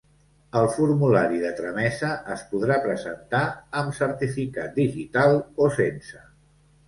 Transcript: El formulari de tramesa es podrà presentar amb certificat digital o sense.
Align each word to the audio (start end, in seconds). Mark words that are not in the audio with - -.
El 0.59 0.67
formulari 0.75 1.41
de 1.41 1.49
tramesa 1.59 2.09
es 2.35 2.45
podrà 2.53 2.77
presentar 2.87 3.43
amb 3.81 3.95
certificat 3.99 4.75
digital 4.83 5.37
o 5.67 5.71
sense. 5.77 6.25